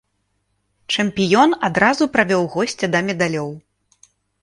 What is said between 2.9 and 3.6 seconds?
да медалёў.